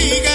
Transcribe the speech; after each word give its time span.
Dominicana. 0.00 0.29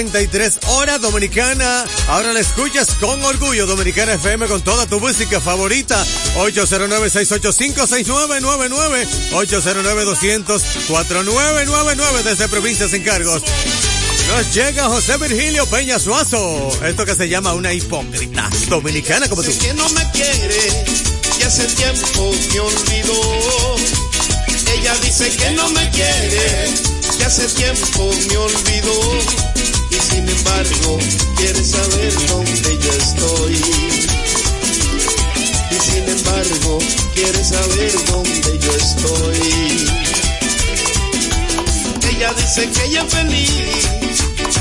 33 0.00 0.60
horas 0.68 1.02
dominicana. 1.02 1.84
Ahora 2.08 2.32
la 2.32 2.40
escuchas 2.40 2.88
con 2.98 3.22
orgullo. 3.22 3.66
Dominicana 3.66 4.14
FM 4.14 4.46
con 4.46 4.62
toda 4.62 4.86
tu 4.86 4.98
música 4.98 5.42
favorita. 5.42 6.02
809-685-6999. 6.36 9.06
809-200-4999 9.32 12.22
desde 12.24 12.48
Provincias 12.48 12.94
en 12.94 13.02
Cargos. 13.02 13.42
Nos 14.28 14.54
llega 14.54 14.86
José 14.86 15.18
Virgilio 15.18 15.66
Peña 15.66 15.98
Suazo. 15.98 16.70
Esto 16.82 17.04
que 17.04 17.14
se 17.14 17.28
llama 17.28 17.52
una 17.52 17.74
hipócrita 17.74 18.48
dominicana 18.70 19.28
como 19.28 19.42
tú. 19.42 19.50
Que 19.58 19.74
no 19.74 19.86
me 19.90 20.10
quiere, 20.12 20.86
que 21.36 21.44
hace 21.44 21.66
tiempo 21.66 22.32
me 22.54 22.60
olvidó. 22.60 23.76
Ella 24.78 24.94
dice 25.02 25.28
que 25.36 25.50
no 25.50 25.68
me 25.68 25.90
quiere, 25.90 26.70
que 27.18 27.24
hace 27.26 27.46
tiempo 27.48 28.10
me 28.30 28.38
olvidó. 28.38 29.49
Y 29.90 29.96
sin 29.96 30.28
embargo, 30.28 30.98
quiere 31.36 31.64
saber 31.64 32.12
dónde 32.28 32.78
yo 32.78 32.92
estoy. 32.92 33.54
Y 35.70 35.78
sin 35.90 36.08
embargo, 36.08 36.78
quiere 37.14 37.44
saber 37.44 37.92
dónde 38.06 38.58
yo 38.58 38.72
estoy. 38.72 39.86
Ella 42.10 42.32
dice 42.34 42.68
que 42.70 42.84
ella 42.84 43.02
es 43.02 43.14
feliz, 43.14 43.50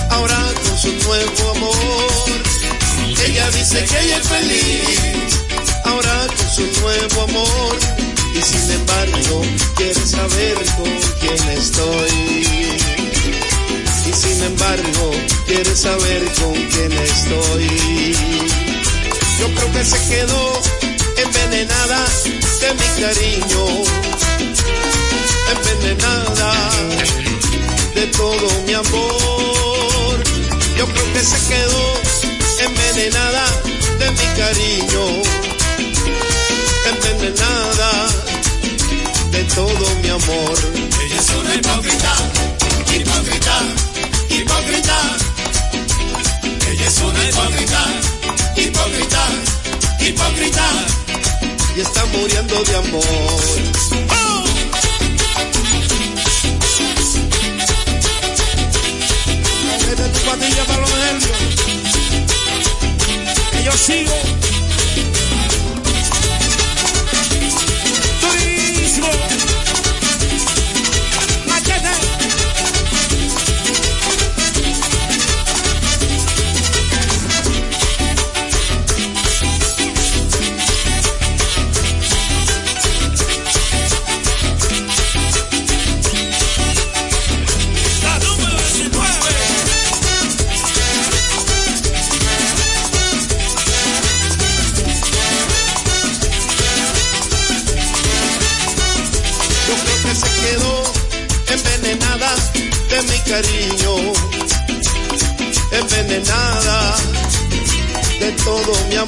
ahora 0.10 0.54
con 0.64 0.78
su 0.78 0.92
nuevo 1.08 1.52
amor. 1.56 2.10
Ella 3.26 3.50
dice 3.52 3.86
que 3.86 4.00
ella 4.00 4.18
es 4.18 4.28
feliz, 4.28 5.32
ahora 5.86 6.28
con 6.38 6.50
su 6.50 6.82
nuevo 6.82 7.22
amor. 7.24 7.78
Y 8.34 8.42
sin 8.42 8.72
embargo, 8.72 9.42
quiere 9.76 10.06
saber 10.06 10.56
con 10.78 10.90
quién 11.20 11.50
estoy. 11.50 12.59
Y 14.10 14.14
sin 14.14 14.44
embargo, 14.44 15.12
quiere 15.46 15.76
saber 15.76 16.24
con 16.42 16.54
quién 16.54 16.92
estoy. 16.92 18.16
Yo 19.40 19.54
creo 19.54 19.72
que 19.72 19.86
se 19.86 20.00
quedó 20.10 20.62
envenenada 21.16 22.06
de 22.62 22.74
mi 22.74 23.02
cariño, 23.04 23.66
envenenada 25.54 26.52
de 27.94 28.08
todo 28.08 28.50
mi 28.66 28.74
amor. 28.74 30.24
Yo 30.76 30.86
creo 30.88 31.14
que 31.14 31.20
se 31.20 31.38
quedó 31.48 32.02
envenenada 32.66 33.46
de 34.00 34.12
mi 34.12 34.28
cariño, 34.42 35.22
envenenada 36.90 38.10
de 39.30 39.44
todo 39.44 39.96
mi 40.02 40.10
amor. 40.10 40.58
Ella 41.04 41.20
es 41.20 41.30
una 41.30 41.56
hipócrita, 41.56 42.16
una 47.02 47.30
hipócrita, 47.30 47.86
hipócrita, 48.56 49.28
hipócrita. 50.00 50.66
Y 51.76 51.82
está 51.82 52.06
muriendo 52.06 52.64
de 52.64 52.76
amor. 52.76 53.04
Vete 59.88 60.10
tu 60.10 60.20
patilla 60.20 60.64
para 60.66 60.82
los 60.82 60.90
nervios. 60.90 61.38
Que 63.52 63.64
yo 63.64 63.72
sigo. 63.72 64.49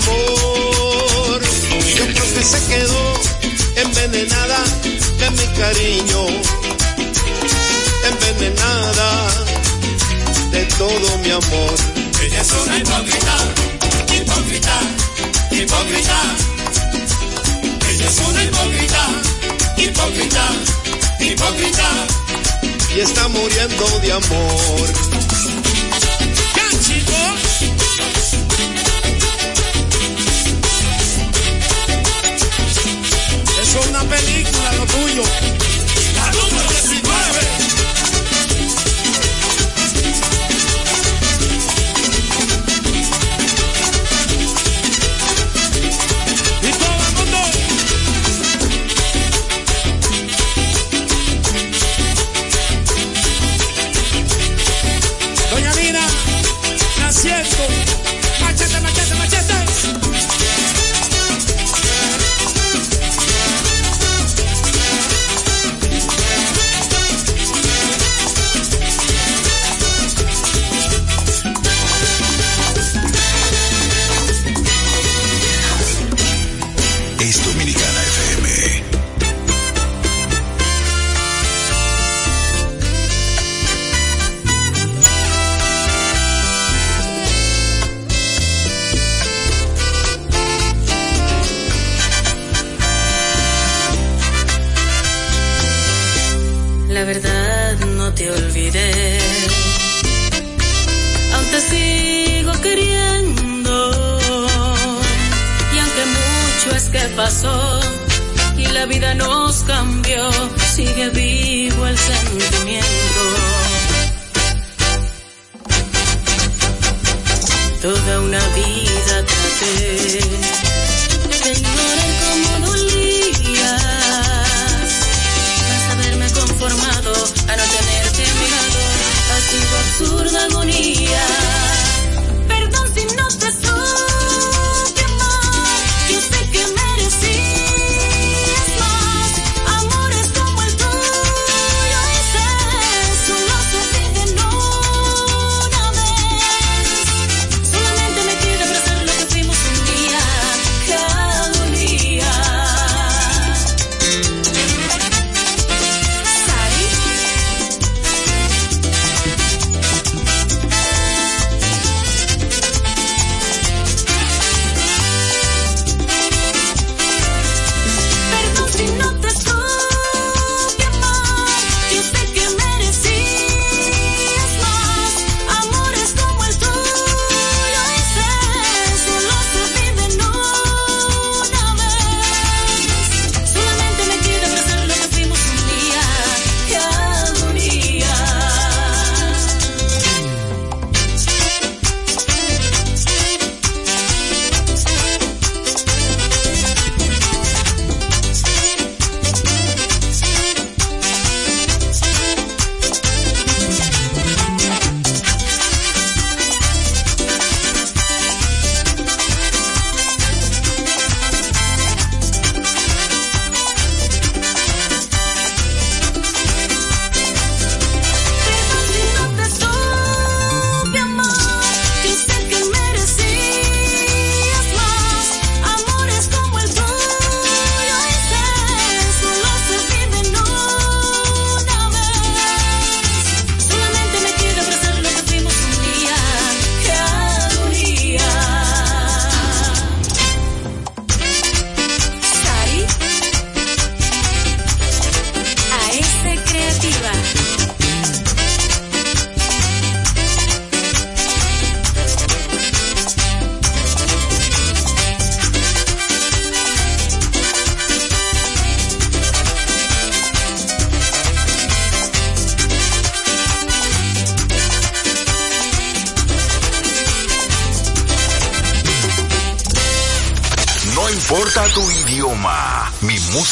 Amor. 0.08 1.42
Yo 1.96 2.04
creo 2.08 2.34
que 2.34 2.44
se 2.44 2.60
quedó 2.68 3.14
envenenada 3.76 4.64
de 5.20 5.32
mi 5.32 5.48
cariño, 5.60 6.28
envenenada 8.10 9.30
de 10.52 10.66
todo 10.78 11.18
mi 11.20 11.32
amor. 11.32 11.76
Ella 12.22 12.42
es 12.42 12.52
una 12.52 12.78
hipócrita, 12.78 13.36
hipócrita, 14.16 14.80
hipócrita. 15.52 16.20
Ella 17.90 18.08
es 18.08 18.18
una 18.30 18.44
hipócrita, 18.44 19.08
hipócrita, 19.78 20.46
hipócrita. 21.20 21.90
Y 22.96 23.00
está 23.00 23.28
muriendo 23.30 24.00
de 24.00 24.12
amor. 24.12 25.31
Tuyo. 34.92 35.71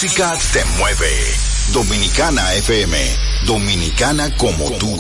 Música 0.02 0.32
te 0.54 0.64
mueve. 0.78 1.10
Dominicana 1.74 2.54
FM, 2.54 2.98
dominicana 3.46 4.34
como 4.38 4.72
tú. 4.78 4.96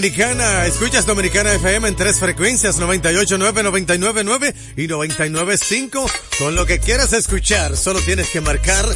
Dominicana. 0.00 0.64
Escuchas 0.64 1.04
Dominicana 1.04 1.52
FM 1.52 1.88
en 1.88 1.94
tres 1.94 2.18
frecuencias, 2.18 2.80
98.9, 2.80 3.86
99.9 3.86 4.54
y 4.78 4.88
99.5. 4.88 6.10
Con 6.38 6.54
lo 6.54 6.64
que 6.64 6.78
quieras 6.78 7.12
escuchar, 7.12 7.76
solo 7.76 8.00
tienes 8.00 8.30
que 8.30 8.40
marcar 8.40 8.88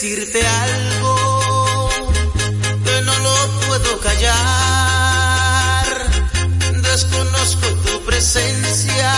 Decirte 0.00 0.40
algo 0.46 1.90
que 2.84 3.02
no 3.02 3.18
lo 3.18 3.36
puedo 3.66 4.00
callar. 4.00 4.24
Desconozco 6.82 7.66
tu 7.84 8.02
presencia, 8.06 9.12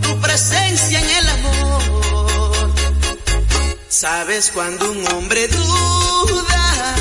tu 0.00 0.18
presencia 0.18 0.98
en 0.98 1.10
el 1.10 1.28
amor. 1.28 2.72
Sabes 3.88 4.50
cuando 4.54 4.90
un 4.90 5.06
hombre 5.08 5.46
duda, 5.46 6.94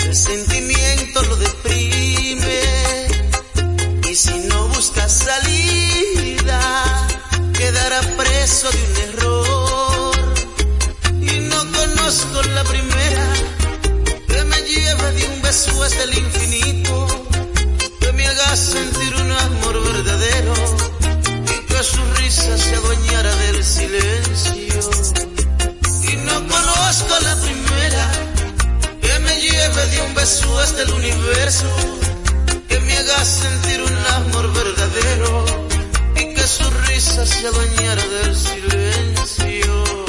el 0.00 0.16
sentimiento 0.16 1.22
lo 1.24 1.36
deprime. 1.36 2.62
Y 4.08 4.14
si 4.14 4.38
no 4.48 4.68
buscas 4.68 5.12
salida, 5.12 7.06
quedará 7.52 8.00
preso 8.16 8.70
de 8.70 8.82
un 8.82 8.96
error 9.08 9.33
del 15.54 16.18
infinito, 16.18 17.06
que 18.00 18.12
me 18.12 18.26
hagas 18.26 18.58
sentir 18.58 19.14
un 19.14 19.30
amor 19.30 19.84
verdadero 19.84 20.52
y 21.44 21.66
que 21.66 21.82
su 21.84 22.02
risa 22.16 22.58
se 22.58 22.74
adueñara 22.74 23.32
del 23.36 23.62
silencio. 23.62 24.80
Y 26.10 26.16
no 26.16 26.48
conozco 26.48 27.14
la 27.22 27.36
primera 27.36 28.10
que 29.00 29.18
me 29.20 29.40
lleve 29.40 29.86
de 29.92 30.00
un 30.00 30.14
beso 30.14 30.58
hasta 30.58 30.82
el 30.82 30.90
universo, 30.92 31.68
que 32.68 32.80
me 32.80 32.98
hagas 32.98 33.28
sentir 33.28 33.80
un 33.80 33.96
amor 34.06 34.52
verdadero 34.52 35.44
y 36.16 36.34
que 36.34 36.46
su 36.48 36.68
risa 36.88 37.24
se 37.24 37.46
adueñara 37.46 38.02
del 38.08 38.34
silencio. 38.34 40.03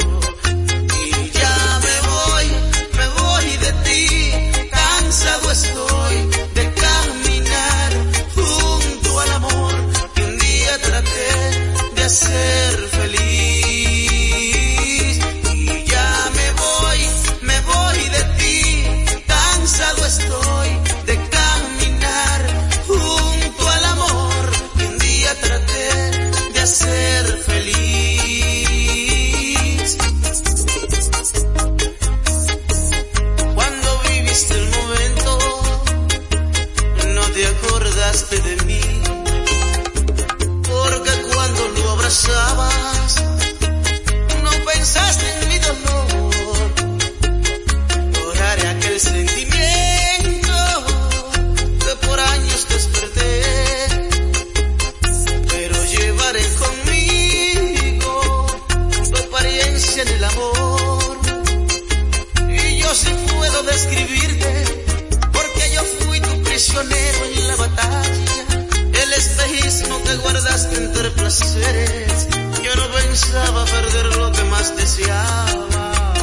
placeres, 71.26 72.28
yo 72.62 72.76
no 72.76 72.86
pensaba 72.92 73.64
perder 73.64 74.16
lo 74.16 74.30
que 74.30 74.44
más 74.44 74.76
deseaba. 74.76 76.14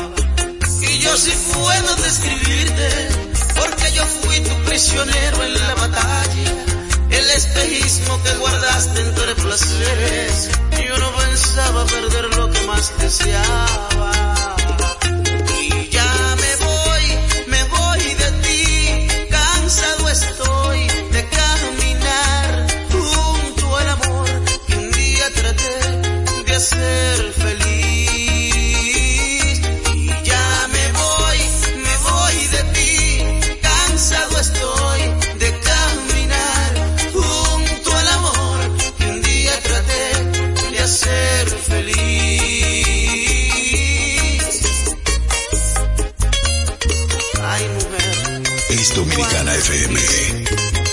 Y 0.79 0.99
yo 0.99 1.17
sí 1.17 1.33
puedo 1.53 1.95
describirte, 1.97 2.89
porque 3.59 3.91
yo 3.91 4.05
fui 4.05 4.39
tu 4.39 4.55
prisionero 4.63 5.43
en 5.43 5.53
la 5.55 5.75
batalla. 5.75 6.51
El 7.09 7.29
espejismo 7.31 8.23
que 8.23 8.33
guardaste 8.35 9.01
entre 9.01 9.35
placeres, 9.35 10.49
yo 10.87 10.97
no 10.97 11.11
pensaba 11.17 11.85
perder 11.85 12.37
lo 12.37 12.49
que 12.49 12.61
más 12.61 12.97
deseaba. 12.97 14.52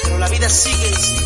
Pero 0.03 0.19
la 0.19 0.29
vida 0.29 0.49
sigue. 0.49 1.20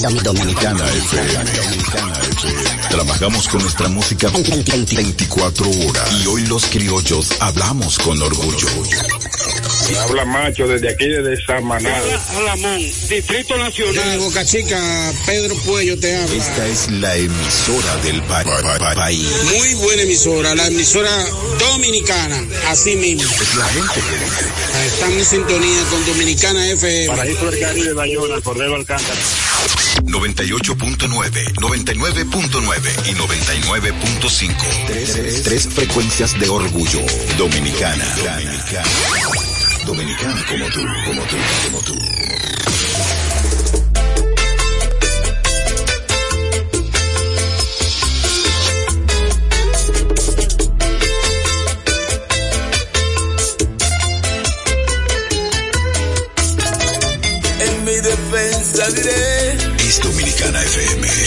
Dominicana 0.00 0.86
FM. 0.86 1.44
Trabajamos 2.88 3.48
con 3.48 3.60
nuestra 3.60 3.88
música 3.88 4.30
24 4.30 5.66
horas 5.68 6.12
y 6.22 6.26
hoy 6.26 6.46
los 6.46 6.64
criollos 6.66 7.34
hablamos 7.38 7.98
con 7.98 8.20
orgullo. 8.22 8.66
Habla 10.02 10.24
Macho 10.24 10.66
desde 10.66 10.88
aquí, 10.90 11.06
desde 11.06 11.44
Samaná. 11.44 11.94
Alamón, 12.34 12.80
Distrito 13.08 13.56
Nacional. 13.58 14.18
Boca 14.20 14.44
Chica, 14.44 15.12
Pedro 15.26 15.54
Puello 15.66 15.98
te 15.98 16.16
habla. 16.16 16.34
Esta 16.34 16.66
es 16.66 16.90
la 16.92 17.16
emisora 17.16 17.96
del 17.98 18.22
pa 18.22 18.42
país. 18.94 19.28
Muy 19.44 19.74
buena 19.74 20.02
emisora, 20.02 20.54
la 20.54 20.66
emisora 20.66 21.10
dominicana, 21.58 22.42
así 22.68 22.96
mismo. 22.96 23.30
Es 23.30 23.54
la 23.54 23.66
gente 23.66 24.00
que 24.00 24.24
dice. 24.24 24.44
Estamos 24.86 25.18
en 25.18 25.24
sintonía 25.24 25.82
con 25.90 26.06
Dominicana 26.06 26.70
FM. 26.70 27.06
Para 27.08 27.18
Paraíso 27.18 27.50
del 27.50 27.60
Caribe, 27.60 27.92
Bayona, 27.92 28.40
Cordero 28.40 28.76
Alcántara. 28.76 29.20
98.9, 30.04 31.54
99.9 31.54 33.06
y 33.06 33.14
99.5. 33.14 34.86
Tres, 34.86 35.12
tres, 35.12 35.42
tres, 35.42 35.68
frecuencias 35.68 36.38
de 36.38 36.48
orgullo. 36.48 37.00
Dominicana. 37.38 38.04
Dominicana. 38.16 38.88
Dominicana 39.86 40.44
como 40.46 40.64
tú, 40.66 40.80
como 41.06 41.22
tú. 41.22 41.36
Como 41.66 41.80
tú. 41.82 42.39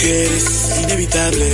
que 0.04 0.26
eres 0.26 0.46
inevitable. 0.84 1.50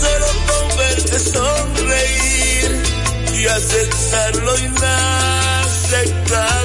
Solo 0.00 0.26
con 0.46 0.64
verte 0.78 1.18
sonreír 1.18 2.70
y 3.34 3.46
aceptar 3.46 4.36
lo 4.36 4.56
inaceptable. 4.58 6.61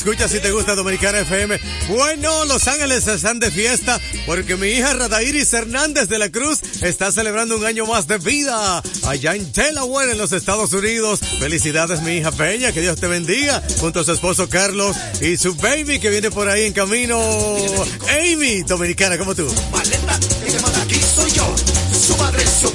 escucha 0.00 0.28
si 0.28 0.40
te 0.40 0.50
gusta 0.50 0.74
Dominicana 0.74 1.20
FM. 1.20 1.60
Bueno, 1.88 2.46
Los 2.46 2.66
Ángeles 2.68 3.06
están 3.06 3.38
de 3.38 3.50
fiesta 3.50 4.00
porque 4.24 4.56
mi 4.56 4.68
hija 4.68 4.94
Radairis 4.94 5.52
Hernández 5.52 6.08
de 6.08 6.18
la 6.18 6.30
Cruz 6.30 6.60
está 6.80 7.12
celebrando 7.12 7.58
un 7.58 7.66
año 7.66 7.84
más 7.84 8.06
de 8.06 8.16
vida 8.16 8.82
allá 9.06 9.34
en 9.34 9.52
Delaware, 9.52 10.12
en 10.12 10.18
los 10.18 10.32
Estados 10.32 10.72
Unidos. 10.72 11.20
Felicidades, 11.38 12.00
mi 12.00 12.12
hija 12.12 12.32
Peña, 12.32 12.72
que 12.72 12.80
Dios 12.80 12.98
te 12.98 13.08
bendiga, 13.08 13.62
junto 13.78 14.00
a 14.00 14.04
su 14.04 14.12
esposo 14.12 14.48
Carlos 14.48 14.96
y 15.20 15.36
su 15.36 15.54
baby 15.56 16.00
que 16.00 16.08
viene 16.08 16.30
por 16.30 16.48
ahí 16.48 16.64
en 16.64 16.72
camino. 16.72 17.20
Amy, 18.08 18.62
dominicana 18.62 19.18
como 19.18 19.34
tú. 19.34 19.52
Maleta, 19.70 20.18
aquí 20.80 20.98
soy 21.14 21.30
yo, 21.32 21.54
su 21.92 22.16
madre 22.16 22.42
se. 22.46 22.70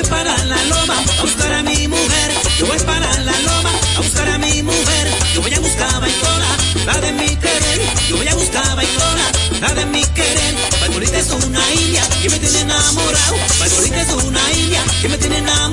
voy 0.00 0.08
para 0.08 0.44
la 0.44 0.64
loma 0.64 0.94
a 1.18 1.22
buscar 1.22 1.52
a 1.52 1.62
mi 1.62 1.88
mujer. 1.88 2.32
Yo 2.58 2.66
voy 2.66 2.78
para 2.80 3.18
la 3.18 3.32
loma 3.40 3.70
a 3.96 4.00
buscar 4.00 4.28
a 4.28 4.38
mi 4.38 4.62
mujer. 4.62 5.08
Yo 5.34 5.42
voy 5.42 5.54
a 5.54 5.60
buscar 5.60 6.00
bailola, 6.00 6.46
la 6.86 7.00
de 7.00 7.12
mi 7.12 7.36
querer. 7.36 7.80
Yo 8.08 8.16
voy 8.16 8.28
a 8.28 8.34
buscar 8.34 8.76
bailola, 8.76 9.24
la 9.60 9.74
de 9.74 9.86
mi 9.86 10.04
querer. 10.04 10.54
Bailolita 10.80 11.18
es 11.18 11.30
una 11.30 11.60
india 11.72 12.02
que 12.22 12.30
me 12.30 12.38
tiene 12.38 12.60
enamorado. 12.60 13.36
Bailolita 13.58 14.00
es 14.00 14.12
una 14.24 14.52
india 14.52 14.82
que 15.02 15.08
me 15.08 15.18
tiene 15.18 15.38
enamorado. 15.38 15.69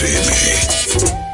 FM. 0.00 1.27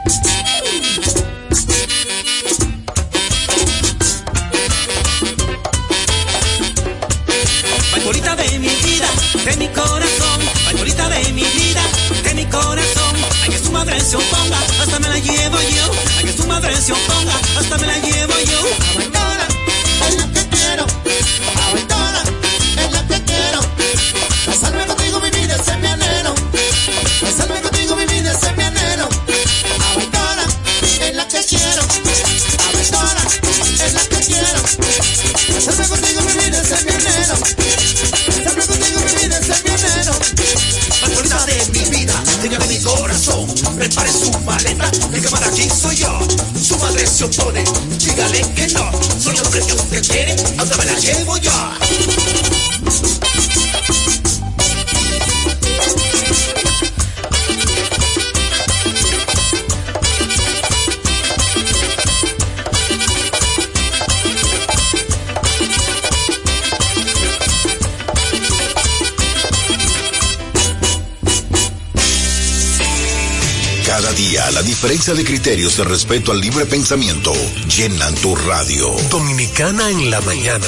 Diferencia 74.85 75.15
de 75.15 75.25
criterios 75.25 75.79
de 75.79 75.85
respeto 75.85 76.31
al 76.31 76.43
libre 76.43 76.67
pensamiento 76.67 77.33
llenan 77.75 78.15
tu 78.17 78.37
radio. 78.37 78.95
Dominicana 79.09 79.89
en 79.89 80.11
la 80.11 80.21
mañana. 80.21 80.67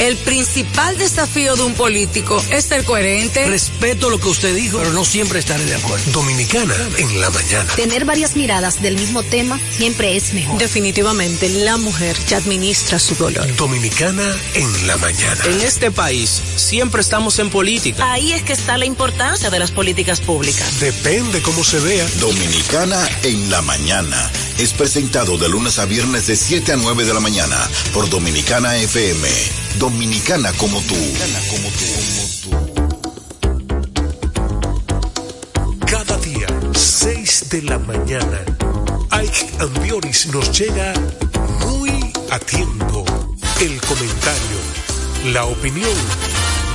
El 0.00 0.16
principal 0.16 0.98
desafío 0.98 1.54
de 1.54 1.62
un 1.62 1.74
político 1.74 2.42
es 2.50 2.64
ser 2.64 2.82
coherente. 2.82 3.46
Respeto 3.46 4.10
lo 4.10 4.18
que 4.18 4.26
usted 4.26 4.52
dijo, 4.56 4.78
pero 4.78 4.92
no 4.92 5.04
siempre 5.04 5.38
estaré 5.38 5.64
de 5.64 5.76
acuerdo. 5.76 6.10
Dominicana 6.10 6.74
en 6.98 7.20
la 7.20 7.30
mañana. 7.30 7.72
Tener 7.76 8.04
varias 8.04 8.34
miradas 8.34 8.82
del 8.82 8.96
mismo 8.96 9.22
tema 9.22 9.60
siempre 9.70 10.16
es 10.16 10.34
mejor. 10.34 10.58
Definitivamente, 10.58 11.48
la 11.50 11.76
mujer 11.76 12.16
ya 12.26 12.38
administra 12.38 12.98
su 12.98 13.14
dolor. 13.14 13.46
Dominicana 13.54 14.24
en 14.54 14.86
la 14.88 14.96
mañana. 14.96 15.44
En 15.44 15.60
este 15.60 15.92
país 15.92 16.42
siempre 16.70 17.00
estamos 17.00 17.36
en 17.40 17.50
política. 17.50 18.12
Ahí 18.12 18.32
es 18.32 18.44
que 18.44 18.52
está 18.52 18.78
la 18.78 18.84
importancia 18.84 19.50
de 19.50 19.58
las 19.58 19.72
políticas 19.72 20.20
públicas. 20.20 20.78
Depende 20.78 21.42
cómo 21.42 21.64
se 21.64 21.80
vea. 21.80 22.06
Dominicana 22.20 23.08
en 23.24 23.50
la 23.50 23.60
mañana. 23.60 24.30
Es 24.56 24.72
presentado 24.72 25.36
de 25.36 25.48
lunes 25.48 25.80
a 25.80 25.84
viernes 25.84 26.28
de 26.28 26.36
7 26.36 26.74
a 26.74 26.76
9 26.76 27.04
de 27.04 27.12
la 27.12 27.18
mañana 27.18 27.56
por 27.92 28.08
Dominicana 28.08 28.76
FM. 28.76 29.28
Dominicana 29.80 30.52
como 30.52 30.80
tú. 30.82 30.94
Cada 35.86 36.16
día, 36.18 36.46
6 36.72 37.48
de 37.50 37.62
la 37.62 37.80
mañana, 37.80 38.44
Ike 39.10 39.50
Ambioris 39.58 40.28
nos 40.28 40.56
llega 40.56 40.94
muy 41.66 41.90
a 42.30 42.38
tiempo. 42.38 43.04
El 43.60 43.80
comentario, 43.80 44.58
la 45.32 45.46
opinión, 45.46 45.96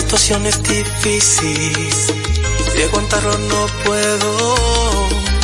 Situación 0.00 0.46
es 0.46 0.62
difícil, 0.62 1.90
de 2.76 2.84
aguantarlo 2.84 3.36
no 3.36 3.66
puedo, 3.84 4.30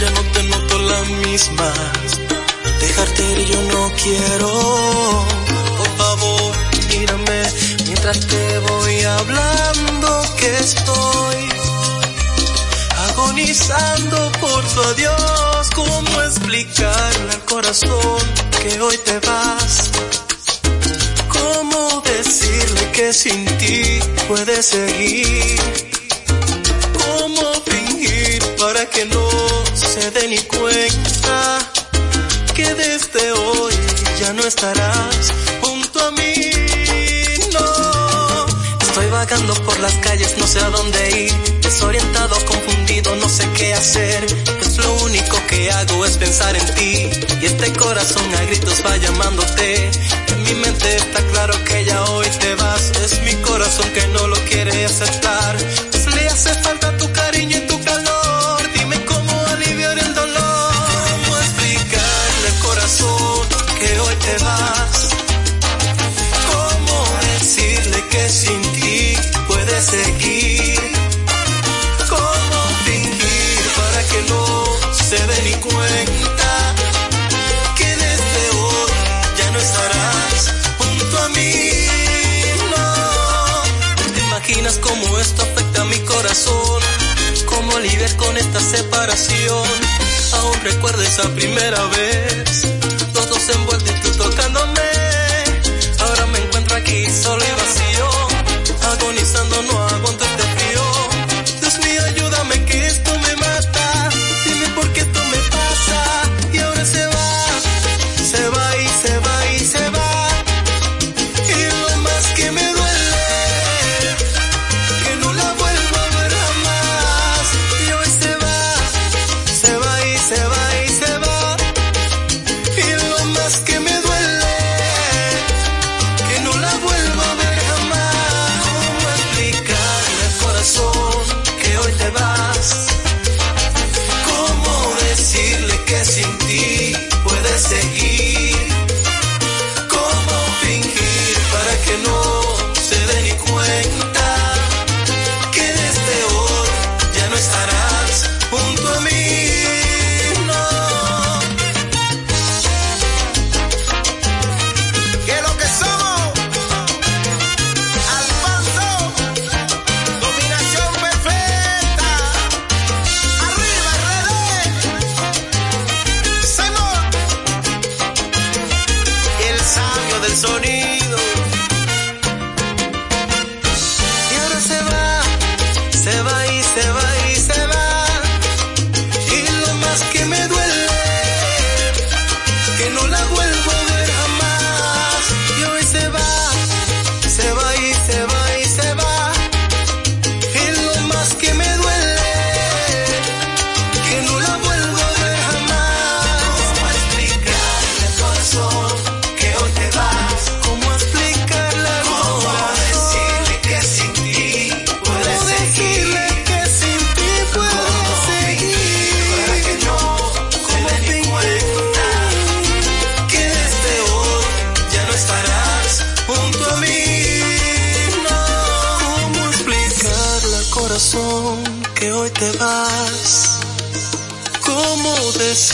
ya 0.01 0.11
no 0.11 0.23
te 0.33 0.43
noto 0.45 0.79
la 0.79 1.01
misma, 1.27 1.73
dejarte 2.81 3.33
ir 3.33 3.47
yo 3.47 3.63
no 3.63 3.93
quiero, 4.03 5.27
por 5.79 5.91
favor 5.99 6.55
mírame 6.89 7.43
mientras 7.85 8.21
te 8.21 8.59
voy 8.61 9.03
hablando 9.03 10.23
que 10.39 10.59
estoy 10.59 11.49
agonizando 13.09 14.33
por 14.41 14.65
tu 14.73 14.81
adiós, 14.83 15.71
¿cómo 15.75 16.23
explicarle 16.23 17.33
al 17.33 17.45
corazón 17.45 18.23
que 18.63 18.81
hoy 18.81 18.99
te 18.99 19.19
vas? 19.19 19.91
¿Cómo 21.29 22.04
decirle 22.25 22.91
que 22.93 23.13
sin 23.13 23.45
ti 23.59 24.01
puedes 24.27 24.67
seguir? 24.67 25.61
¿Cómo 26.99 27.53
fingir 27.67 28.43
para 28.57 28.87
que 28.87 29.05
no 29.07 29.29
se 29.75 30.11
dé 30.11 30.29
ni 30.29 30.39
cuenta 30.39 31.59
que 32.55 32.75
desde 32.75 33.33
hoy 33.33 33.75
ya 34.21 34.33
no 34.33 34.43
estarás 34.43 35.33
junto 35.61 36.01
a 36.01 36.11
mí? 36.13 36.51
No, 37.53 38.47
estoy 38.81 39.07
vagando 39.11 39.55
por 39.67 39.79
las 39.81 39.95
calles, 39.95 40.35
no 40.39 40.47
sé 40.47 40.61
a 40.61 40.71
dónde 40.71 41.23
ir, 41.27 41.61
desorientado, 41.61 42.37
confundido, 42.47 43.15
no 43.17 43.29
sé 43.29 43.49
qué 43.57 43.75
hacer. 43.75 44.27
Lo 44.79 44.93
único 45.05 45.37
que 45.47 45.71
hago 45.71 46.05
es 46.05 46.17
pensar 46.17 46.57
en 46.57 46.75
ti 46.75 47.09
y 47.41 47.47
este 47.47 47.73
corazón 47.75 48.25
a 48.35 48.43
gritos 48.43 48.83
va 48.85 48.97
llamándote. 48.97 49.91
En 50.29 50.43
mi 50.43 50.55
mente 50.55 50.97
está 50.97 51.25
claro 51.29 51.55
que 51.65 51.85
ya 51.85 52.03
hoy 52.07 52.14
corazón 53.65 53.91
que 53.95 54.07
no 54.09 54.27
lo 54.27 54.37
quiere 54.45 54.85
aceptar. 54.85 55.44
Con 88.17 88.37
esta 88.37 88.61
separación? 88.61 89.69
Aún 90.33 90.61
recuerdo 90.63 91.03
esa 91.03 91.29
primera 91.35 91.85
vez, 91.87 92.44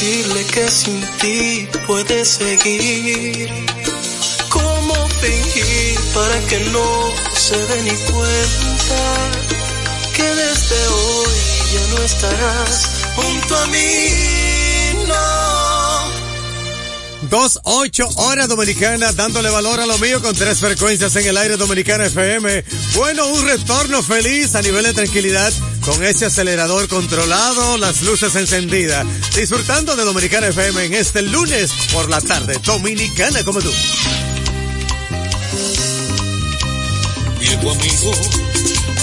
decirle 0.00 0.44
que 0.46 0.70
sin 0.70 1.00
ti 1.18 1.68
puedes 1.86 2.28
seguir? 2.28 3.50
¿Cómo 4.48 4.94
fingir 5.20 6.00
para 6.14 6.40
que 6.48 6.60
no 6.72 7.12
se 7.36 7.56
dé 7.56 7.82
ni 7.82 7.90
cuenta 7.90 9.30
que 10.16 10.22
desde 10.22 10.86
hoy 10.88 11.28
ya 11.74 11.94
no 11.94 12.02
estarás 12.02 12.90
junto 13.14 13.56
a 13.56 13.66
mí? 13.66 14.08
No. 15.06 16.10
Dos, 17.28 17.60
ocho 17.64 18.08
horas 18.16 18.48
dominicana, 18.48 19.12
dándole 19.12 19.50
valor 19.50 19.80
a 19.80 19.86
lo 19.86 19.98
mío 19.98 20.22
con 20.22 20.34
tres 20.34 20.60
frecuencias 20.60 21.14
en 21.16 21.26
el 21.26 21.36
aire 21.36 21.58
dominicana 21.58 22.06
FM. 22.06 22.64
Bueno, 22.94 23.26
un 23.26 23.46
retorno 23.46 24.02
feliz 24.02 24.54
a 24.54 24.62
nivel 24.62 24.84
de 24.84 24.94
tranquilidad 24.94 25.52
con 25.80 26.04
ese 26.04 26.26
acelerador 26.26 26.88
controlado, 26.88 27.78
las 27.78 28.02
luces 28.02 28.34
encendidas, 28.36 29.06
disfrutando 29.34 29.96
de 29.96 30.04
Dominicana 30.04 30.48
FM 30.48 30.84
en 30.84 30.94
este 30.94 31.22
lunes 31.22 31.70
por 31.92 32.08
la 32.08 32.20
tarde. 32.20 32.58
Dominicana 32.64 33.42
como 33.44 33.60
tú. 33.60 33.72
Viejo 37.38 37.70
amigo, 37.70 38.12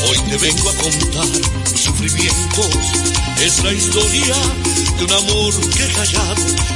hoy 0.08 0.18
te 0.30 0.38
vengo 0.38 0.70
a 0.70 0.74
contar 0.76 1.28
mis 1.72 1.82
sufrimientos. 1.82 2.70
Es 3.42 3.64
la 3.64 3.74
historia 3.74 4.36
de 4.98 5.06
un 5.06 5.12
amor 5.12 5.70
que 5.70 5.88
callado 5.94 6.36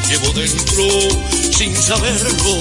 llevo 0.10 0.34
dentro 0.34 0.84
sin 1.52 1.76
saberlo. 1.76 2.60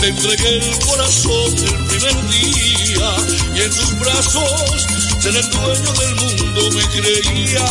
Te 0.00 0.08
entregué 0.08 0.58
el 0.58 0.78
corazón 0.80 1.54
el 1.58 1.86
primer 1.86 2.28
día 2.28 3.16
y 3.54 3.60
en 3.60 3.70
tus 3.70 3.98
brazos 3.98 5.01
ser 5.22 5.36
el 5.36 5.50
dueño 5.50 5.92
del 5.92 6.14
mundo 6.16 6.60
me 6.72 6.84
creía. 6.88 7.64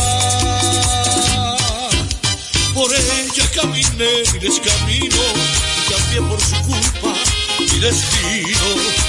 Por 2.72 2.90
ella 2.94 3.50
caminé 3.54 4.22
miles 4.32 4.58
caminos 4.60 5.36
y 5.76 5.92
cambié 5.92 6.22
por 6.22 6.40
su 6.40 6.56
culpa 6.62 7.14
mi 7.58 7.78
destino 7.78 9.02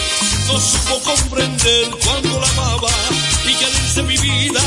no 0.48 0.60
supo 0.60 1.00
comprender 1.04 1.90
cuando 2.04 2.40
la 2.42 2.50
amaba 2.50 2.90
y 3.48 3.54
que 3.54 3.66
al 3.66 3.72
irse 3.72 4.04
mi 4.04 4.18
vida, 4.18 4.62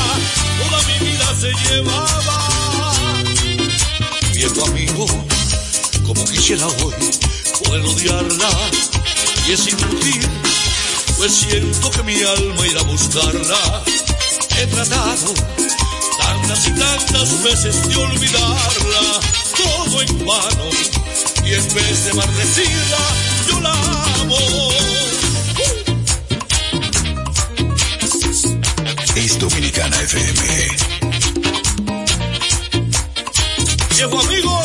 toda 0.59 0.81
mi 0.87 1.05
vida 1.05 1.35
se 1.39 1.53
llevaba. 1.53 2.93
Viejo 4.33 4.65
amigo, 4.65 5.05
como 6.03 6.25
quisiera 6.25 6.65
hoy 6.65 6.95
poder 7.63 7.85
odiarla 7.85 8.49
y 9.47 9.51
es 9.51 9.67
inútil, 9.67 10.27
pues 11.17 11.33
siento 11.33 11.89
que 11.91 12.03
mi 12.03 12.21
alma 12.21 12.67
irá 12.67 12.81
a 12.81 12.83
buscarla. 12.83 13.83
He 14.57 14.67
tratado 14.67 15.33
tantas 16.19 16.67
y 16.67 16.71
tantas 16.71 17.43
veces 17.43 17.89
de 17.89 17.95
olvidarla, 17.95 19.19
todo 19.55 20.01
en 20.01 20.25
vano, 20.25 20.69
y 21.45 21.53
en 21.53 21.73
vez 21.73 22.05
de 22.05 22.13
maldecirla, 22.13 22.97
yo 23.49 23.59
la 23.61 23.73
amo. 24.21 24.37
Es 29.15 29.39
Dominicana 29.39 30.01
FM. 30.01 30.77
Viejo 33.95 34.19
amigo, 34.19 34.61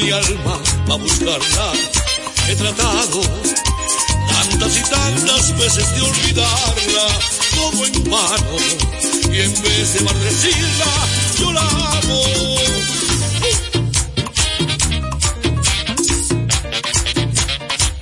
mi 0.00 0.10
alma 0.10 0.60
a 0.90 0.96
buscarla. 0.96 1.72
He 2.48 2.56
tratado 2.56 3.20
tantas 4.28 4.76
y 4.76 4.82
tantas 4.82 5.58
veces 5.58 5.94
de 5.94 6.00
olvidarla, 6.02 7.06
todo 7.54 7.86
en 7.86 8.10
vano, 8.10 8.56
y 9.32 9.40
en 9.40 9.62
vez 9.62 9.94
de 9.94 10.00
maldecirla, 10.00 10.92
yo 11.38 11.52
la 11.52 11.60
amo. 11.60 12.22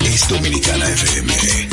Es 0.01 0.29
Dominicana 0.29 0.89
FM. 0.89 1.66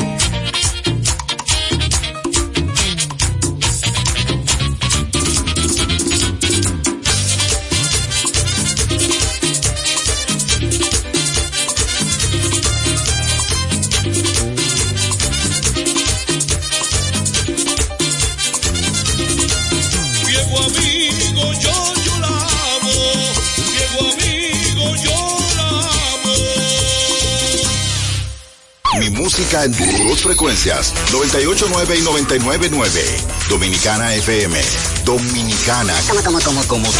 Frecuencias, 30.24 30.94
989 31.12 31.98
y 31.98 32.00
999. 32.00 33.24
Dominicana 33.50 34.14
FM. 34.14 34.58
Dominicana. 35.04 35.92
Como, 36.08 36.22
como, 36.22 36.40
como, 36.40 36.64
como 36.64 36.88
tú. 36.90 36.98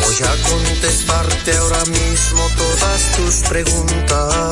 Voy 0.00 0.16
a 0.22 0.48
contestarte 0.48 1.56
ahora 1.56 1.84
mismo 1.86 2.48
todas 2.56 3.16
tus 3.16 3.48
preguntas. 3.48 4.51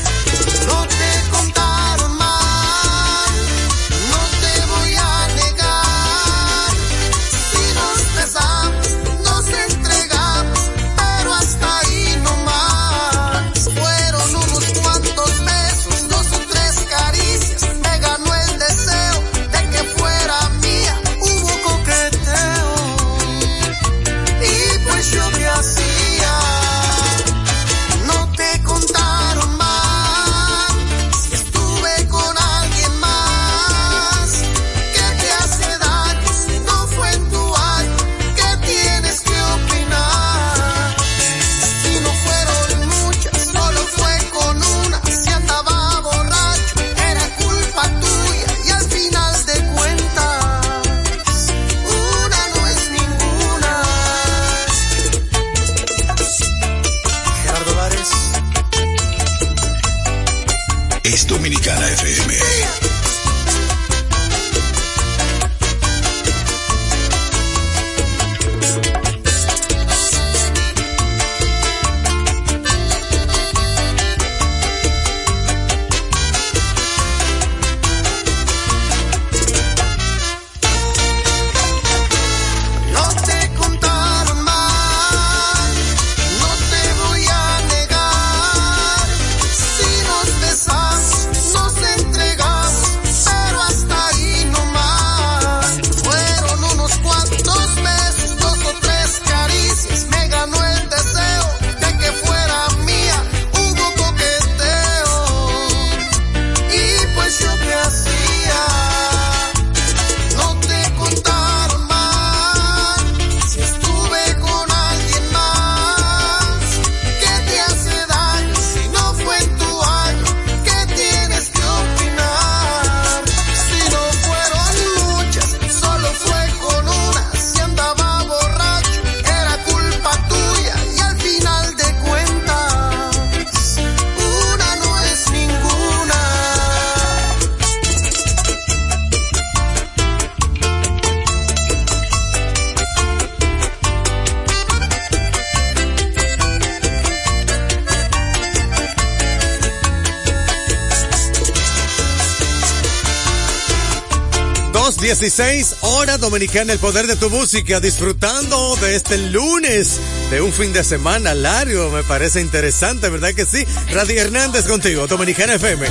16, 155.21 155.75
hora 155.81 156.17
dominicana, 156.17 156.73
el 156.73 156.79
poder 156.79 157.05
de 157.05 157.15
tu 157.15 157.29
música, 157.29 157.79
disfrutando 157.79 158.75
de 158.77 158.95
este 158.95 159.19
lunes, 159.19 159.99
de 160.31 160.41
un 160.41 160.51
fin 160.51 160.73
de 160.73 160.83
semana 160.83 161.35
largo, 161.35 161.91
me 161.91 162.01
parece 162.01 162.41
interesante, 162.41 163.07
¿verdad 163.07 163.31
que 163.35 163.45
sí? 163.45 163.63
radio 163.93 164.19
Hernández 164.19 164.65
contigo, 164.65 165.05
Dominicana 165.05 165.53
FM. 165.53 165.85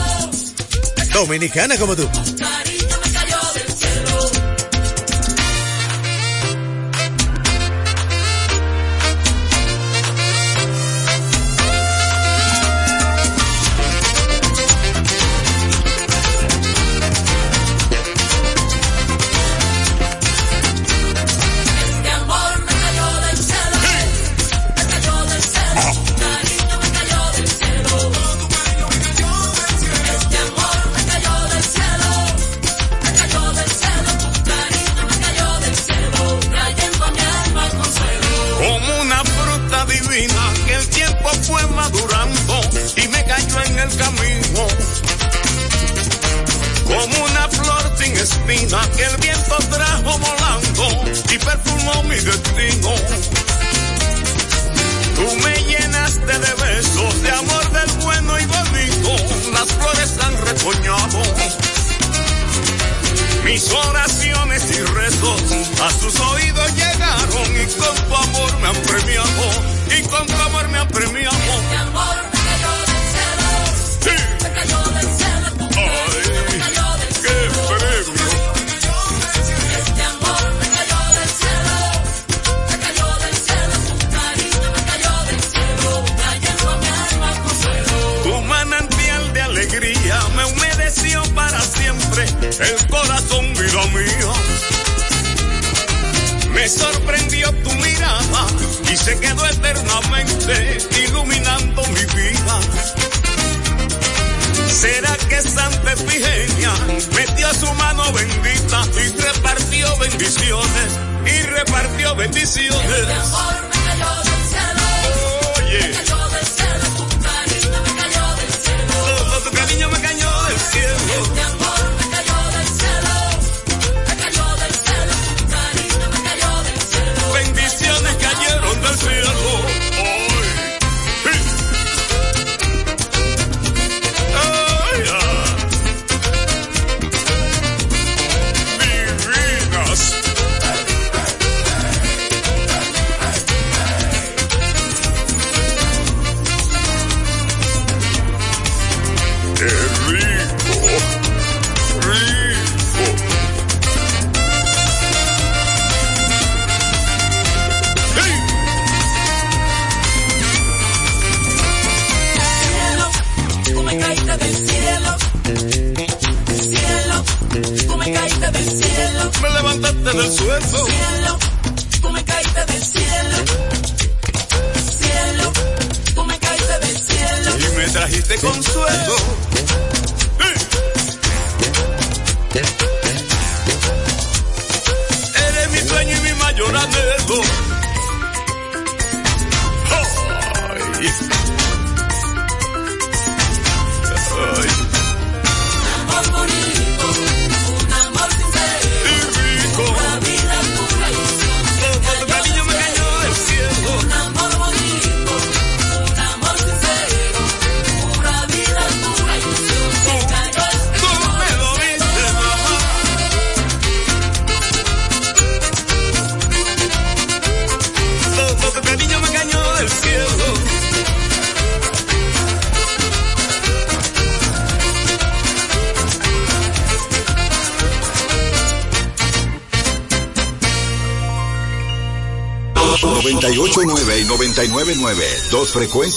Dominicana 1.13 1.77
como 1.77 1.95
tú. 1.95 2.09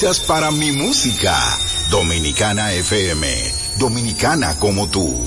Para 0.03 0.51
mi 0.51 0.73
música. 0.73 1.33
Dominicana 1.89 2.73
FM. 2.73 3.25
Dominicana 3.77 4.59
como 4.59 4.89
tú. 4.89 5.23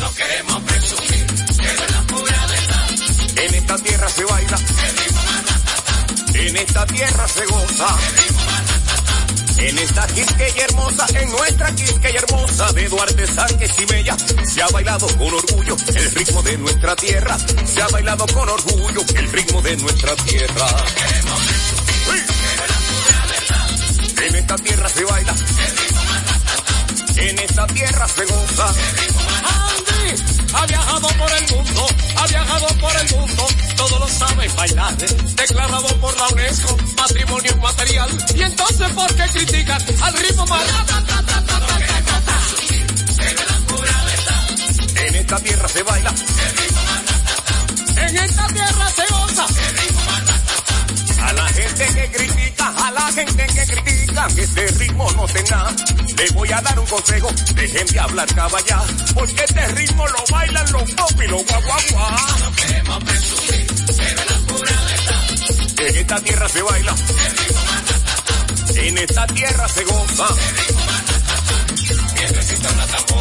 No 0.00 0.14
queremos 0.14 0.62
presumir, 0.64 1.26
es 1.48 1.90
la 1.92 2.02
pura 2.08 2.46
verdad. 2.46 2.90
En 3.36 3.54
esta 3.54 3.78
tierra 3.78 4.08
se 4.10 4.24
baila, 4.24 4.58
en 6.34 6.56
esta 6.58 6.86
tierra 6.86 7.26
se 7.26 7.46
goza. 7.46 8.33
En 9.64 9.78
esta 9.78 10.06
Quisqueya 10.08 10.64
hermosa, 10.64 11.06
en 11.14 11.30
nuestra 11.30 11.74
Quisqueya 11.74 12.20
hermosa 12.20 12.70
de 12.74 12.86
Duarte 12.86 13.26
Sánchez 13.26 13.70
y 13.80 13.86
Mella, 13.92 14.14
se 14.44 14.62
ha 14.62 14.66
bailado 14.68 15.06
con 15.16 15.32
orgullo 15.32 15.74
el 15.94 16.10
ritmo 16.10 16.42
de 16.42 16.58
nuestra 16.58 16.94
tierra. 16.94 17.38
Se 17.64 17.80
ha 17.80 17.88
bailado 17.88 18.26
con 18.26 18.46
orgullo 18.46 19.00
el 19.16 19.32
ritmo 19.32 19.62
de 19.62 19.76
nuestra 19.78 20.14
tierra. 20.16 20.66
En 24.26 24.36
esta 24.36 24.56
tierra 24.56 24.88
se 24.90 25.04
baila, 25.04 25.34
en 27.16 27.38
esta 27.38 27.66
tierra 27.68 28.08
se 28.08 28.24
goza. 28.26 28.74
Andy 29.46 30.33
ha 30.54 30.66
viajado 30.66 31.08
por 31.08 31.32
el 31.32 31.56
mundo, 31.56 31.86
ha 32.16 32.26
viajado 32.26 32.66
por 32.78 32.96
el 32.96 33.16
mundo, 33.16 33.46
todo 33.76 33.98
lo 33.98 34.08
sabe 34.08 34.48
bailar, 34.48 34.96
declarado 34.96 36.00
por 36.00 36.16
la 36.16 36.28
UNESCO, 36.28 36.76
patrimonio 36.96 37.52
inmaterial. 37.52 38.10
Y 38.34 38.42
entonces, 38.42 38.90
¿por 38.92 39.14
qué 39.14 39.24
critican 39.32 39.82
al 40.02 40.14
ritmo 40.14 40.46
más? 40.46 40.62
En 44.96 45.14
esta 45.16 45.40
tierra 45.40 45.68
se 45.68 45.82
baila, 45.82 46.14
en 47.96 48.16
esta 48.16 48.46
tierra 48.48 48.90
se 48.90 49.06
goza. 49.12 49.73
La 51.34 51.48
gente 51.48 51.86
que 51.86 52.10
critica, 52.10 52.72
a 52.76 52.90
la 52.90 53.12
gente 53.12 53.46
que 53.46 53.82
critica 53.82 54.26
que 54.34 54.42
este 54.42 54.66
ritmo 54.78 55.10
no 55.12 55.26
tenga, 55.26 55.74
le 56.16 56.30
voy 56.30 56.52
a 56.52 56.60
dar 56.60 56.78
un 56.78 56.86
consejo, 56.86 57.30
dejen 57.54 57.86
de 57.86 58.00
hablar 58.00 58.34
caballá, 58.34 58.82
porque 59.14 59.44
este 59.44 59.66
ritmo 59.68 60.06
lo 60.06 60.24
bailan 60.30 60.72
los 60.72 60.90
pop 60.92 61.22
y 61.22 61.28
los 61.28 61.44
guaguaguá. 61.46 62.16
No. 62.86 62.98
En 65.86 65.96
esta 65.96 66.20
tierra 66.20 66.48
se 66.48 66.62
baila, 66.62 66.94
en 68.76 68.98
esta 68.98 69.26
tierra 69.26 69.68
se 69.68 69.84
goza. 69.84 70.26
Tambora 72.24 73.10
y 73.10 73.13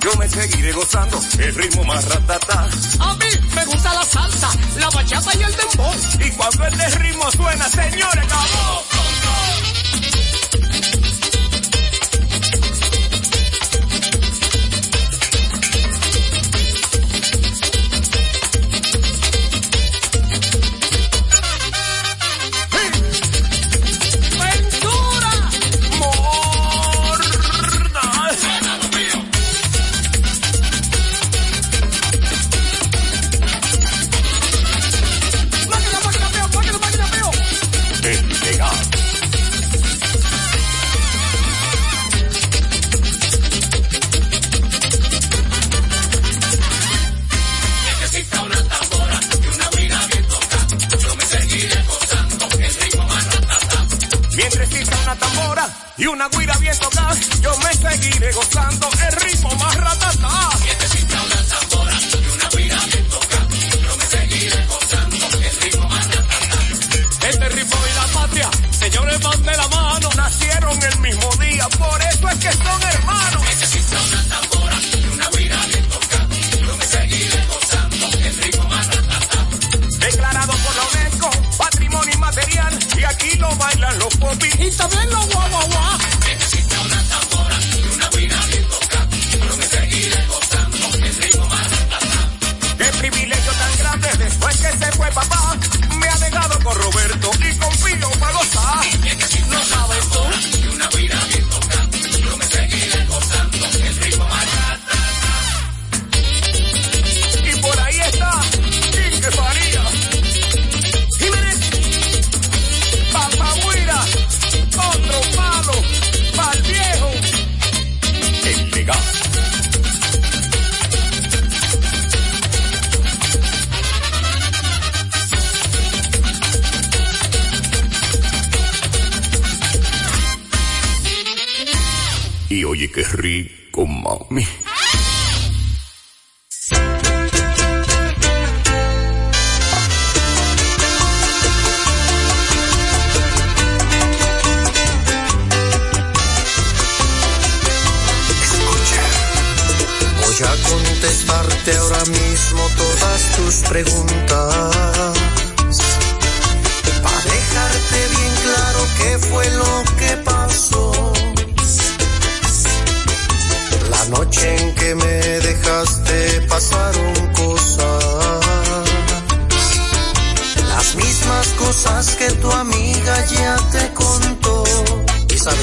Yo 0.00 0.14
me 0.18 0.28
seguiré 0.28 0.72
gozando 0.72 1.20
el 1.38 1.54
ritmo 1.54 1.84
más 1.84 2.04
ratata. 2.08 2.68
A 3.00 3.14
mí 3.14 3.26
me 3.54 3.64
gusta 3.64 3.94
la 3.94 4.04
salsa, 4.04 4.50
la 4.76 4.88
bachata 4.90 5.30
y 5.36 5.42
el 5.42 5.56
dembow. 5.56 5.94
Y 6.20 6.30
cuando 6.30 6.66
este 6.66 6.98
ritmo 6.98 7.30
suena, 7.32 7.68
señores, 7.68 8.26
¡vamos! 8.28 9.77
Seguiré 58.28 58.32
gozando 58.32 58.67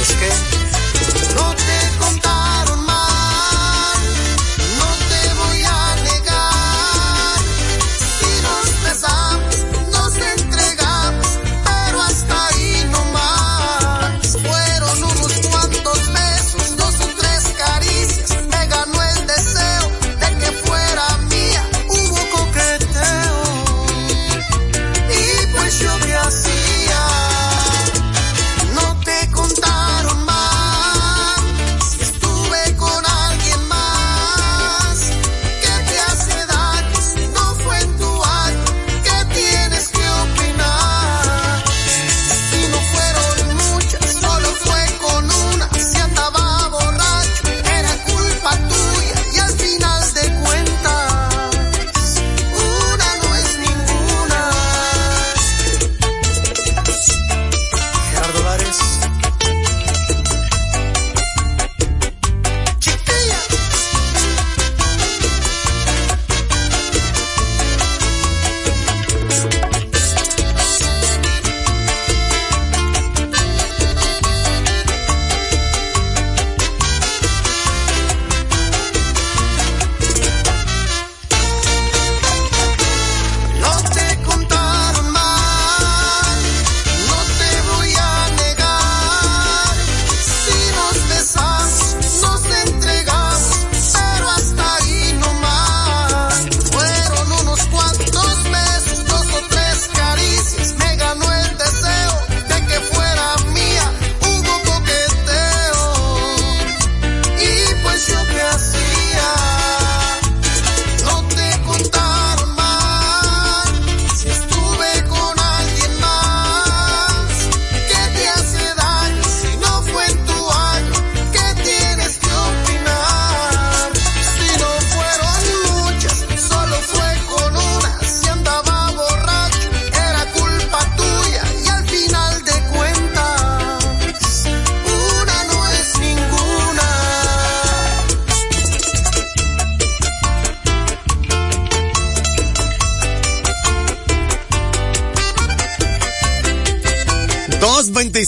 ¿Y 0.05 0.07
sabes 0.07 0.64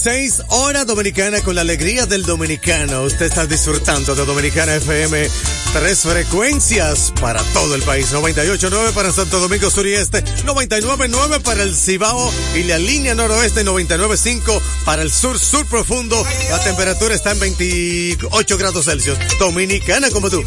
26, 0.08 0.44
hora 0.48 0.86
dominicana 0.86 1.42
con 1.42 1.56
la 1.56 1.62
alegría 1.62 2.06
del 2.06 2.24
dominicano. 2.24 3.04
Usted 3.04 3.26
está 3.26 3.46
disfrutando 3.46 4.16
de 4.16 4.24
Dominicana 4.24 4.76
FM. 4.76 5.30
Tres 5.74 6.00
frecuencias 6.00 7.12
para 7.20 7.44
todo 7.52 7.76
el 7.76 7.82
país. 7.82 8.14
98.9 8.14 8.94
para 8.94 9.12
Santo 9.12 9.42
Domingo 9.42 9.70
Sur 9.70 9.86
y 9.86 9.96
Este. 9.96 10.24
99.9 10.46 11.42
para 11.42 11.62
el 11.62 11.76
Cibao 11.76 12.32
y 12.56 12.64
la 12.64 12.78
línea 12.78 13.16
noroeste. 13.16 13.66
99.5 13.66 14.62
para 14.86 15.02
el 15.02 15.12
sur, 15.12 15.38
sur 15.38 15.66
profundo. 15.66 16.26
La 16.52 16.64
temperatura 16.64 17.14
está 17.14 17.32
en 17.32 17.42
28 17.42 18.58
grados 18.58 18.86
Celsius. 18.86 19.18
Dominicana 19.40 20.10
como 20.10 20.30
tú. 20.30 20.42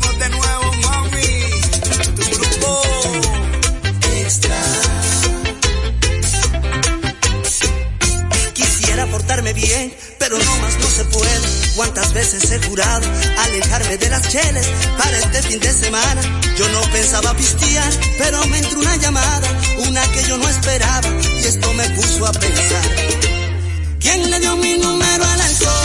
Pero 10.30 10.44
no 10.44 10.56
más 10.58 10.78
no 10.78 10.86
se 10.86 11.04
puede. 11.06 11.48
Cuántas 11.74 12.12
veces 12.12 12.50
he 12.52 12.62
jurado 12.68 13.08
alejarme 13.38 13.96
de 13.96 14.10
las 14.10 14.28
cheles 14.28 14.66
para 14.96 15.18
este 15.18 15.42
fin 15.42 15.58
de 15.58 15.72
semana. 15.72 16.20
Yo 16.56 16.68
no 16.68 16.80
pensaba 16.92 17.34
pistear, 17.34 17.92
pero 18.18 18.46
me 18.46 18.58
entró 18.58 18.78
una 18.78 18.96
llamada, 18.96 19.48
una 19.88 20.02
que 20.12 20.22
yo 20.24 20.38
no 20.38 20.48
esperaba, 20.48 21.08
y 21.42 21.44
esto 21.44 21.72
me 21.74 21.90
puso 21.90 22.26
a 22.26 22.32
pensar. 22.32 22.82
¿Quién 23.98 24.30
le 24.30 24.40
dio 24.40 24.56
mi 24.56 24.78
número 24.78 25.24
al 25.24 25.40
alcohol? 25.40 25.79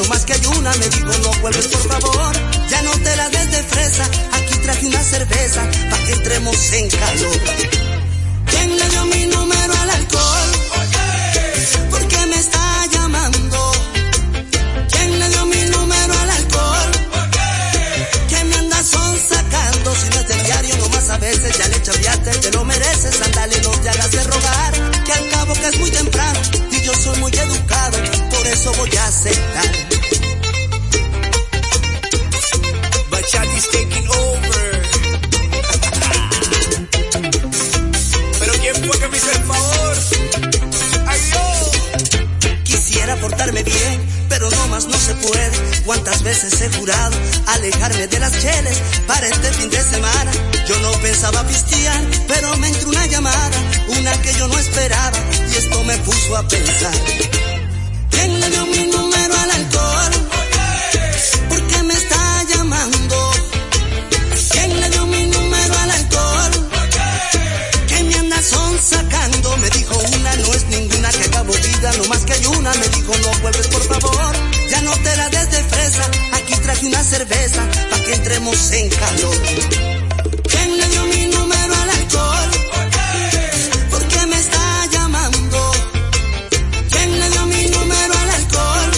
No 0.00 0.08
más 0.08 0.24
que 0.24 0.32
hay 0.32 0.46
una, 0.46 0.72
me 0.72 0.88
dijo 0.88 1.12
no 1.22 1.30
vuelves 1.40 1.66
por 1.68 1.88
favor, 1.88 2.32
ya 2.68 2.82
no 2.82 2.90
te 2.90 3.16
la 3.16 3.28
des 3.28 3.50
de 3.50 3.62
fresa, 3.64 4.04
aquí 4.32 4.54
traje 4.62 4.86
una 4.86 5.02
cerveza, 5.02 5.62
pa' 5.90 5.98
que 6.04 6.12
entremos 6.12 6.72
en 6.72 6.88
calor. 6.88 7.40
¿Quién 8.46 8.78
le 8.78 8.88
dio 8.88 9.04
mi 9.06 9.26
número 9.26 9.74
al 9.74 9.90
alcohol? 9.90 10.50
¿Por 11.90 12.08
qué 12.08 12.26
me 12.26 12.36
está 12.38 12.86
llamando? 12.92 13.72
¿Quién 14.90 15.18
le 15.18 15.28
dio 15.28 15.46
mi 15.46 15.62
número 15.70 16.18
al 16.18 16.30
alcohol? 16.30 16.90
Que 18.28 18.44
me 18.44 18.56
anda 18.56 18.82
son 18.82 19.18
sacando, 19.18 19.94
si 19.94 20.08
no 20.08 20.20
es 20.20 20.28
del 20.28 20.42
diario, 20.44 20.76
nomás 20.78 21.10
a 21.10 21.18
veces 21.18 21.58
ya 21.58 21.68
le 21.68 21.82
chaviaste, 21.82 22.30
te 22.30 22.50
lo 22.52 22.64
mereces, 22.64 23.20
andale, 23.22 23.60
no 23.60 23.70
te 23.70 23.88
hagas 23.90 24.10
de 24.12 24.24
rogar, 24.24 24.72
que 25.04 25.12
al 25.12 25.28
cabo 25.28 25.52
que 25.54 25.66
es 25.66 25.78
muy 25.78 25.90
temprano, 25.90 26.40
y 26.70 26.80
yo 26.82 26.94
soy 26.94 27.18
muy 27.18 27.32
educado, 27.32 27.98
por 28.30 28.46
eso 28.46 28.72
voy 28.78 28.96
a 28.96 29.06
aceptar. 29.06 29.89
Veces 46.30 46.60
he 46.60 46.78
jurado 46.78 47.16
alejarme 47.46 48.06
de 48.06 48.18
las 48.20 48.30
cheles 48.40 48.80
para 49.08 49.26
este 49.26 49.52
fin 49.52 49.68
de 49.68 49.82
semana. 49.82 50.30
Yo 50.68 50.78
no 50.78 50.92
pensaba 51.02 51.44
pistear, 51.44 52.04
pero 52.28 52.56
me 52.58 52.68
entró 52.68 52.88
una 52.88 53.04
llamada, 53.06 53.58
una 53.98 54.12
que 54.22 54.32
yo 54.34 54.46
no 54.46 54.56
esperaba, 54.56 55.18
y 55.50 55.56
esto 55.56 55.82
me 55.82 55.96
puso 55.98 56.36
a 56.36 56.46
pensar. 56.46 56.94
¿Quién 58.10 58.40
le 58.40 58.48
dio 58.48 58.64
mi 58.66 58.82
número 58.92 59.34
al 59.42 59.50
alcohol? 59.50 60.12
¿Por 61.48 61.66
qué 61.66 61.82
me 61.82 61.94
está 61.94 62.44
llamando? 62.54 63.32
¿Quién 64.52 64.80
le 64.80 64.88
dio 64.88 65.06
mi 65.06 65.26
número 65.26 65.78
al 65.78 65.90
alcohol? 65.90 66.52
Que 67.88 68.02
me 68.04 68.14
anda 68.14 68.40
son 68.40 68.78
sacando, 68.78 69.56
me 69.56 69.70
dijo 69.70 69.98
una, 70.16 70.36
no 70.36 70.54
es 70.54 70.64
ninguna 70.66 71.10
que 71.10 71.24
acabo 71.24 71.52
vida, 71.54 71.92
no 71.98 72.04
más 72.04 72.20
que 72.24 72.32
hay 72.34 72.46
una, 72.46 72.72
me 72.74 72.88
dijo 72.88 73.12
no 73.18 73.40
vuelves 73.40 73.66
por 73.66 73.82
favor, 73.82 74.36
ya 74.70 74.80
no 74.82 74.92
te 74.92 75.16
la 75.16 75.28
des 75.28 75.50
de 75.50 75.64
fresa, 75.64 76.10
aquí 76.32 76.54
traje 76.62 76.86
una 76.86 77.02
cerveza, 77.02 77.62
pa' 77.90 78.00
que 78.04 78.14
entremos 78.14 78.70
en 78.72 78.88
calor. 78.88 79.36
¿Quién 80.48 80.78
le 80.78 80.86
dio 80.86 81.04
mi 81.06 81.26
número 81.26 81.74
al 81.74 81.90
alcohol? 81.90 82.50
¿Por 83.90 84.02
qué 84.08 84.26
me 84.26 84.36
está 84.36 84.86
llamando? 84.92 85.72
¿Quién 86.90 87.20
le 87.20 87.30
dio 87.30 87.46
mi 87.46 87.66
número 87.66 88.14
al 88.22 88.30
alcohol? 88.30 88.90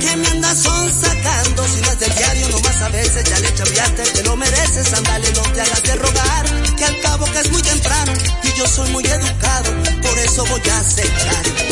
Que 0.00 0.16
me 0.16 0.28
anda 0.28 0.54
son 0.56 0.92
sacando, 0.92 1.64
si 1.68 1.80
no 1.80 1.92
es 1.92 2.00
del 2.00 2.14
diario, 2.14 2.48
nomás 2.48 2.82
a 2.82 2.88
veces 2.88 3.24
ya 3.24 3.38
le 3.38 3.54
chaviaste, 3.54 4.02
te 4.02 4.22
lo 4.24 4.36
mereces, 4.36 4.92
andale, 4.92 5.32
no 5.32 5.42
te 5.42 5.60
hagas 5.60 5.82
de 5.84 5.94
rogar, 5.94 6.44
que 6.76 6.84
al 6.84 7.00
cabo 7.00 7.24
que 7.26 7.38
es 7.38 7.50
muy 7.52 7.62
temprano, 7.62 8.12
y 8.42 8.58
yo 8.58 8.66
soy 8.66 8.90
muy 8.90 9.04
educado, 9.04 9.70
por 10.02 10.18
eso 10.18 10.44
voy 10.46 10.62
a 10.68 10.78
aceptar. 10.80 11.71